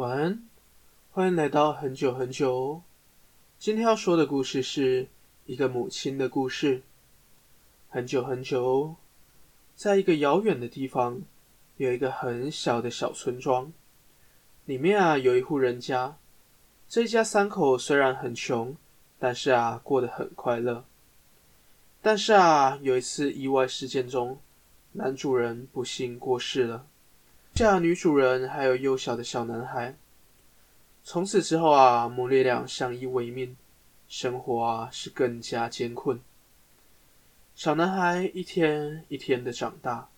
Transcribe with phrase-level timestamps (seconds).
[0.00, 0.42] 晚安，
[1.10, 2.80] 欢迎来到很久很久。
[3.58, 5.08] 今天要说的故事是
[5.44, 6.80] 一个母亲的故事。
[7.90, 8.96] 很久很久，
[9.76, 11.20] 在一个遥远的地方，
[11.76, 13.70] 有一个很小的小村庄，
[14.64, 16.16] 里面啊有一户人家。
[16.88, 18.74] 这一家三口虽然很穷，
[19.18, 20.82] 但是啊过得很快乐。
[22.00, 24.40] 但是啊，有一次意外事件中，
[24.92, 26.86] 男主人不幸过世了。
[27.54, 29.94] 下女主人还有幼小的小男孩。
[31.02, 33.54] 从此之后啊，母女俩相依为命，
[34.08, 36.18] 生活啊是更加艰困。
[37.54, 40.08] 小男孩一天一天的长大，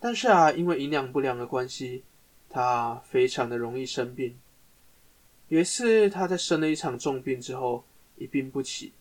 [0.00, 2.02] 但是啊，因为营养不良的关系，
[2.50, 4.36] 他非常的容易生病。
[5.46, 7.84] 有一次，他在生了一场重病之后，
[8.16, 8.92] 一病不起，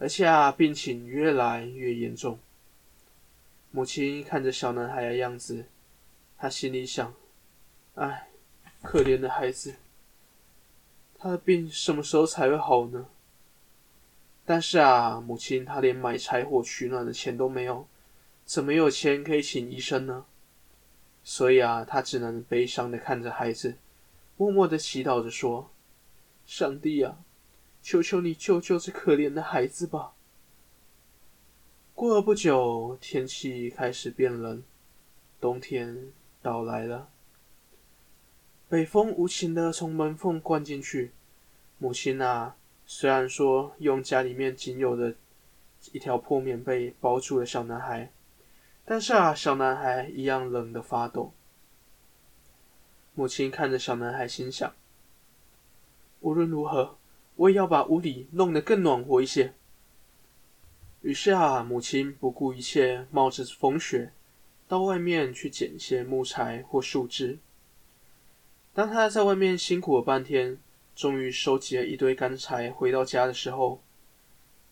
[0.00, 2.40] 而且啊，病情越来越严重。
[3.70, 5.66] 母亲看着小男孩的样子。
[6.44, 7.14] 他心里想
[7.96, 8.28] ：“哎，
[8.82, 9.76] 可怜的孩子，
[11.16, 13.08] 他的病什么时候才会好呢？”
[14.44, 17.88] 但是啊，母亲她连买柴火取暖的钱都没有，
[18.44, 20.26] 怎么有钱可以请医生呢？
[21.22, 23.78] 所以啊，他只能悲伤的看着孩子，
[24.36, 25.70] 默默的祈祷着说
[26.44, 27.24] ：“上帝啊，
[27.80, 30.12] 求求你救救这可怜的孩子吧！”
[31.96, 34.62] 过了不久，天气开始变冷，
[35.40, 36.12] 冬天。
[36.44, 37.08] 到来了，
[38.68, 41.12] 北风无情的从门缝灌进去。
[41.78, 45.14] 母亲啊，虽然说用家里面仅有的
[45.92, 48.12] 一条破棉被包住了小男孩，
[48.84, 51.32] 但是啊，小男孩一样冷得发抖。
[53.14, 54.70] 母亲看着小男孩，心想：
[56.20, 56.98] 无论如何，
[57.36, 59.54] 我也要把屋里弄得更暖和一些。
[61.00, 64.12] 于是啊，母亲不顾一切，冒着风雪。
[64.66, 67.38] 到外面去捡些木材或树枝。
[68.72, 70.58] 当他在外面辛苦了半天，
[70.96, 73.82] 终于收集了一堆干柴，回到家的时候，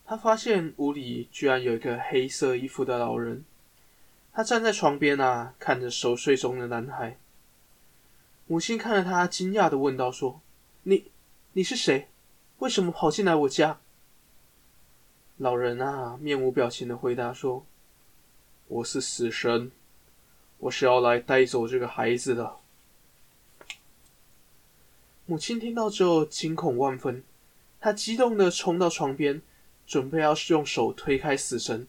[0.04, 3.44] 他发现屋里居然有一个黑色衣服的老人。
[4.32, 7.18] 他站在床边啊，看着熟睡中的男孩。
[8.46, 10.40] 母亲看着他，惊讶的问道：“说，
[10.84, 11.10] 你，
[11.52, 12.08] 你是谁？
[12.58, 13.78] 为什么跑进来我家？”
[15.36, 17.66] 老人啊，面无表情的回答说
[18.68, 19.70] ：“我是死神。”
[20.62, 22.54] 我是要来带走这个孩子的。
[25.26, 27.24] 母亲听到之后惊恐万分，
[27.80, 29.42] 她激动地冲到床边，
[29.88, 31.88] 准备要用手推开死神。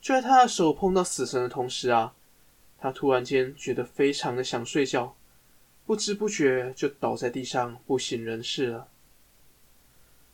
[0.00, 2.14] 就在她的手碰到死神的同时啊，
[2.78, 5.14] 她突然间觉得非常的想睡觉，
[5.84, 8.88] 不知不觉就倒在地上不省人事了。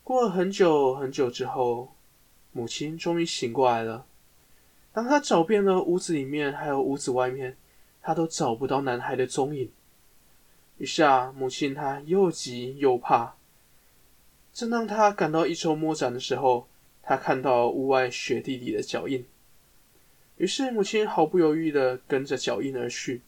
[0.05, 1.97] 过了很久很久之后，
[2.53, 4.06] 母亲终于醒过来了。
[4.93, 7.56] 当他找遍了屋子里面，还有屋子外面，
[8.03, 9.71] 他都找不到男孩的踪影。
[10.78, 13.37] 于是啊，母亲她又急又怕。
[14.53, 16.67] 正当他感到一筹莫展的时候，
[17.03, 19.25] 他看到屋外雪地里的脚印。
[20.39, 23.23] 于是母亲毫不犹豫的跟着脚印而去。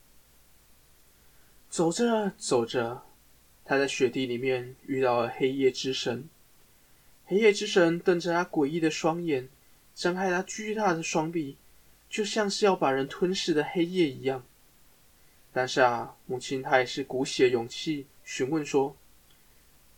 [1.69, 3.03] 走着走着，
[3.65, 6.29] 他在雪地里面遇到了黑夜之神。
[7.27, 9.49] 黑夜之神瞪着他诡异的双眼。
[9.95, 11.57] 张开他巨大的双臂，
[12.09, 14.45] 就像是要把人吞噬的黑夜一样。
[15.53, 18.97] 但是啊，母亲她也是鼓起了勇气询问说：“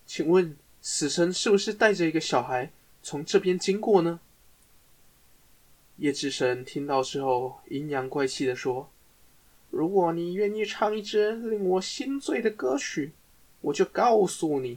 [0.05, 2.71] 请问死神是不是带着一个小孩
[3.03, 4.19] 从这边经过呢？”
[5.99, 8.91] 夜之神听到之后，阴阳怪气的说
[9.71, 13.13] ：“如果你愿意唱一支令我心醉的歌曲，
[13.61, 14.77] 我就告诉你。”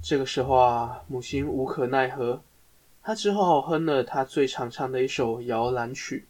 [0.00, 2.42] 这个时候啊，母亲无可奈何，
[3.02, 6.26] 她只好哼了她最常唱的一首摇篮曲。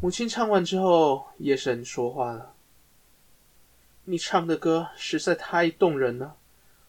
[0.00, 2.54] 母亲唱完之后，夜神说话了
[4.04, 6.36] ：“你唱的歌实在太动人了，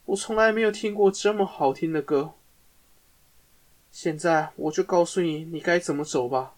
[0.06, 2.34] 我从来没有听过这么好听的歌。
[3.92, 6.56] 现在我就告诉你，你该怎么走吧。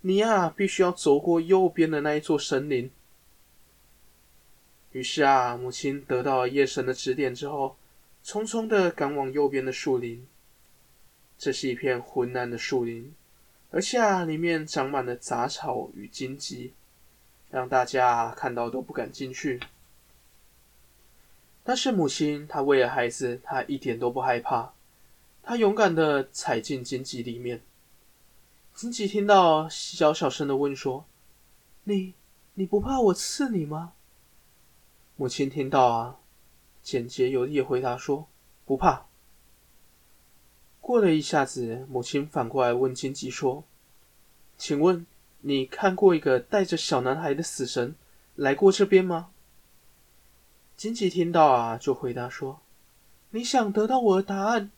[0.00, 2.90] 你呀，必须要走过右边的那一座森林。”
[4.92, 7.76] 于是啊，母亲得到了夜神的指点之后，
[8.24, 10.26] 匆匆的赶往右边的树林。
[11.38, 13.14] 这是一片昏暗的树林，
[13.70, 16.74] 而且啊，里面长满了杂草与荆棘，
[17.50, 19.60] 让大家看到都不敢进去。
[21.62, 24.72] 但是母亲，她为了孩子，她一点都不害怕，
[25.42, 27.62] 她勇敢的踩进荆棘里面。
[28.74, 31.06] 荆棘听到，小小声的问说
[31.84, 32.14] ：“你，
[32.54, 33.92] 你不怕我刺你吗？”
[35.20, 36.18] 母亲听到啊，
[36.82, 38.26] 简洁有力的回答说
[38.64, 39.04] ：“不怕。”
[40.80, 43.62] 过了一下子，母亲反过来问荆棘说
[44.56, 45.04] ：“请问，
[45.42, 47.94] 你看过一个带着小男孩的死神，
[48.34, 49.28] 来过这边吗？”
[50.74, 52.62] 荆棘听到啊，就回答说
[53.28, 54.70] ：“你想得到我的答案，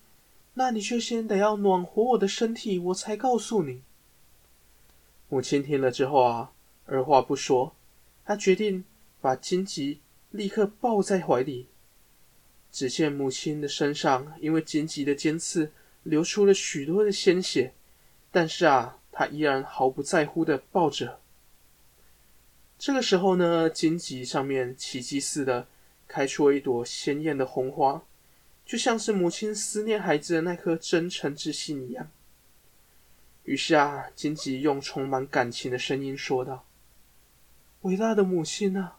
[0.54, 3.82] 那你就先得要暖和我的身体，我才告诉你。”
[5.30, 6.50] 母亲听了之后啊，
[6.86, 7.76] 二话不说，
[8.24, 8.84] 她决定
[9.20, 10.00] 把荆棘
[10.32, 11.68] 立刻抱在怀里。
[12.72, 15.70] 只见母亲的身上因为荆棘的尖刺
[16.02, 17.74] 流出了许多的鲜血，
[18.30, 21.20] 但是啊，她依然毫不在乎的抱着。
[22.78, 25.68] 这个时候呢，荆棘上面奇迹似的
[26.08, 28.02] 开出了一朵鲜艳的红花，
[28.64, 32.10] 就像是母亲思念孩子的那颗真诚之心一样。
[33.44, 36.64] 于是啊，荆棘用充满感情的声音说道
[37.82, 38.96] ：“伟大的母亲啊，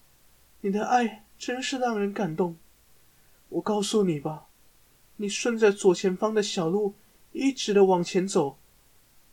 [0.62, 2.58] 你的爱真是让人感动。”
[3.50, 4.48] 我告诉你吧，
[5.18, 6.96] 你顺着左前方的小路
[7.32, 8.58] 一直的往前走，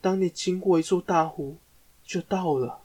[0.01, 1.57] 当你经过一座大湖，
[2.05, 2.83] 就到了。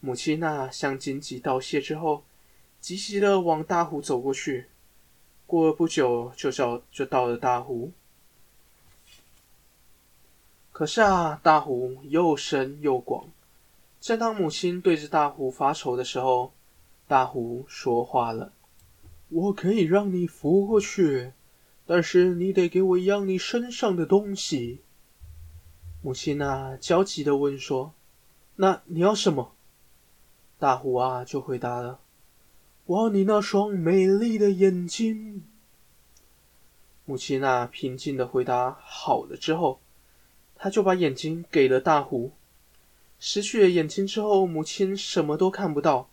[0.00, 2.24] 母亲啊，向荆棘道谢之后，
[2.80, 4.66] 急急的往大湖走过去。
[5.46, 7.92] 过了不久，就到就到了大湖。
[10.72, 13.28] 可是啊，大湖又深又广。
[14.00, 16.52] 正当母亲对着大湖发愁的时候，
[17.08, 18.52] 大虎说话了。
[19.30, 21.32] 我可以让你浮过去，
[21.84, 24.82] 但是你得给我一样你身上的东西。
[26.00, 27.92] 母亲啊，焦急的问说
[28.56, 29.52] ：“那你要什么？”
[30.58, 31.98] 大虎啊，就回答了
[32.86, 35.42] ：“我要你那双美丽的眼睛。”
[37.04, 39.80] 母亲啊，平静的回答：“好了。”之后，
[40.54, 42.32] 他就把眼睛给了大虎。
[43.18, 46.08] 失去了眼睛之后，母亲什么都看不到。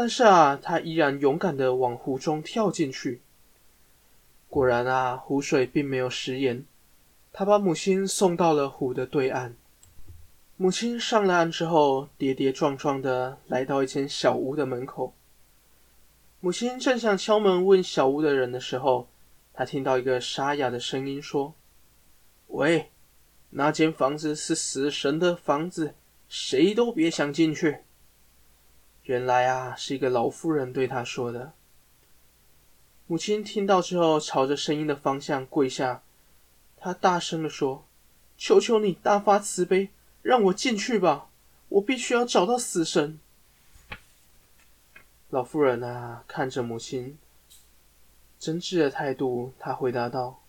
[0.00, 3.20] 但是啊，他依然勇敢的往湖中跳进去。
[4.48, 6.64] 果然啊，湖水并没有食言，
[7.34, 9.54] 他把母亲送到了湖的对岸。
[10.56, 15.12] 母亲上了岸之后，跌跌撞撞的来到一间小屋的门口。
[16.40, 19.06] 母亲正想敲门问小屋的人的时候，
[19.52, 21.52] 他听到一个沙哑的声音说
[22.48, 22.88] ：“喂，
[23.50, 25.94] 那间房子是死神的房子，
[26.26, 27.80] 谁都别想进去。”
[29.04, 31.52] 原来啊，是一个老妇人对他说的。
[33.06, 36.02] 母亲听到之后，朝着声音的方向跪下，
[36.76, 37.84] 她大声地说
[38.38, 39.90] ：“求求你大发慈悲，
[40.22, 41.28] 让我进去吧！
[41.70, 43.18] 我必须要找到死神。”
[45.30, 47.18] 老妇人啊，看着母亲
[48.38, 50.42] 真挚的态度，她回答道：“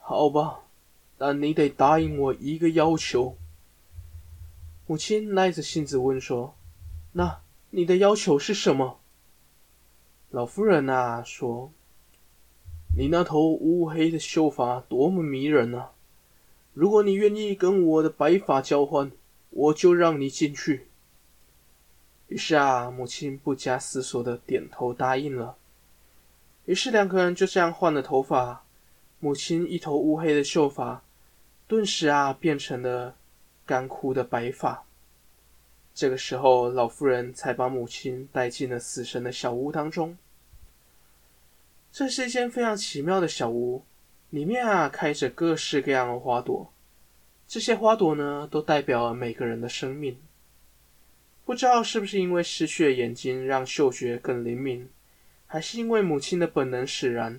[0.00, 0.62] 好吧，
[1.16, 3.36] 但你得答应我一个要求。”
[4.86, 6.56] 母亲耐着性子问说
[7.14, 7.40] ：“那？”
[7.76, 9.00] 你的要求是什么？
[10.30, 11.72] 老妇人啊，说
[12.96, 15.90] ：“你那头乌黑的秀发多么迷人啊！
[16.72, 19.10] 如果你愿意跟我的白发交换，
[19.50, 20.86] 我就让你进去。”
[22.28, 25.56] 于是啊，母亲不假思索的点头答应了。
[26.66, 28.64] 于是两个人就这样换了头发，
[29.18, 31.02] 母亲一头乌黑的秀发，
[31.66, 33.16] 顿时啊变成了
[33.66, 34.84] 干枯的白发。
[35.94, 40.18] 这个时候，老妇人才把母亲带进了死神的小屋当中。
[41.92, 43.84] 这是一间非常奇妙的小屋，
[44.30, 46.72] 里面啊开着各式各样的花朵。
[47.46, 50.18] 这些花朵呢，都代表了每个人的生命。
[51.44, 54.88] 不知道是不是因为失去了眼睛，让嗅觉更灵敏，
[55.46, 57.38] 还是因为母亲的本能使然，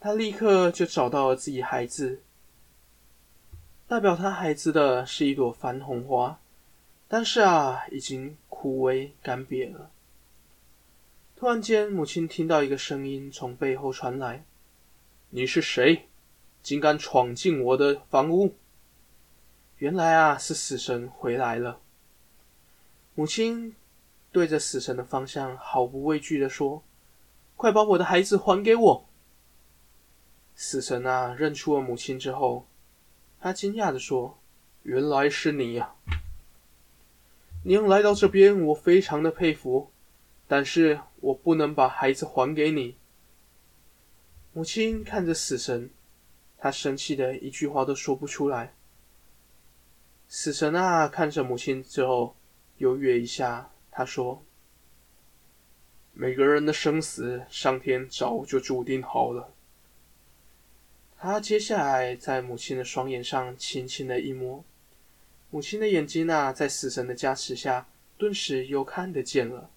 [0.00, 2.22] 她立刻就找到了自己孩子。
[3.86, 6.38] 代表她孩子的是一朵番红花。
[7.08, 9.90] 但是啊，已经枯萎干瘪了。
[11.36, 14.44] 突然间，母亲听到一个声音从背后传来
[15.30, 16.08] ：“你是谁？
[16.62, 18.54] 竟敢闯进我的房屋？”
[19.78, 21.80] 原来啊，是死神回来了。
[23.14, 23.76] 母亲
[24.32, 26.82] 对着死神的方向毫不畏惧地说
[27.54, 29.08] ：“快把我的孩子还给我！”
[30.56, 32.66] 死神啊，认出了母亲之后，
[33.38, 34.38] 他惊讶地说
[34.82, 35.94] ：“原来是你呀！”
[37.74, 39.90] 能来到这边，我非常的佩服，
[40.46, 42.96] 但是我不能把孩子还给你。
[44.52, 45.90] 母亲看着死神，
[46.56, 48.74] 她生气的一句话都说不出来。
[50.28, 52.34] 死神啊，看着母亲之后，
[52.78, 54.42] 犹豫一下，他说
[56.12, 59.52] ：“每个人的生死，上天早就注定好了。”
[61.18, 64.64] 他接下来在母亲的双眼上轻轻的一摸。
[65.56, 67.86] 母亲的眼睛啊，在死神的加持下，
[68.18, 69.70] 顿时又看得见了。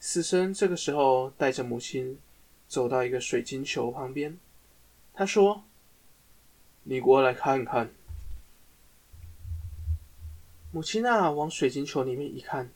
[0.00, 2.18] 死神这个时候带着母亲
[2.66, 4.36] 走到一个水晶球旁边，
[5.14, 5.62] 他说
[6.82, 7.92] ：“你过来看看。”
[10.74, 12.72] 母亲啊，往水晶球里面一看，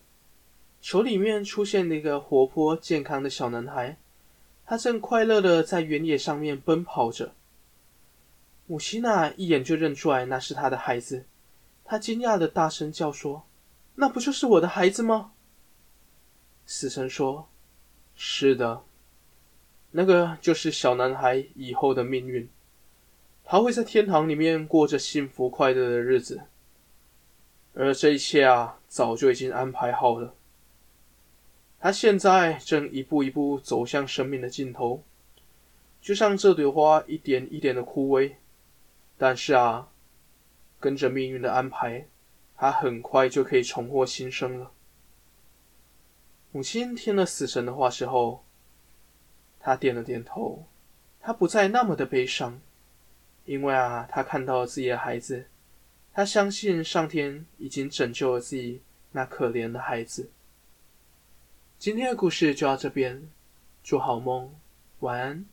[0.81, 3.99] 球里面出现了一个活泼健康的小男孩，
[4.65, 7.35] 他正快乐的在原野上面奔跑着。
[8.69, 11.27] 母亲啊，一眼就认出来那是他的孩子，
[11.85, 13.45] 他惊讶的大声叫说
[13.97, 15.33] ：“那不就是我的孩子吗？”
[16.67, 17.49] 死神说
[18.17, 18.83] ：“是的，
[19.91, 22.49] 那个就是小男孩以后的命运，
[23.45, 26.43] 他会在天堂里面过着幸福快乐的日子。”
[27.77, 30.35] 而这一切啊，早就已经安排好了。
[31.81, 35.03] 他现在正一步一步走向生命的尽头，
[36.01, 38.37] 就像这朵花一点一点的枯萎。
[39.19, 39.89] 但是啊，
[40.85, 42.07] 跟着命运的安排，
[42.55, 44.71] 他很快就可以重获新生了。
[46.53, 48.45] 母亲听了死神的话之后，
[49.59, 50.67] 她点了点头，
[51.21, 52.61] 她不再那么的悲伤，
[53.47, 55.47] 因为啊，她看到了自己的孩子。
[56.13, 60.31] 他相信上天已经拯救了自己那可怜的孩子。
[61.79, 63.27] 今天的故事就到这边，
[63.83, 64.55] 祝好梦，
[64.99, 65.47] 晚安。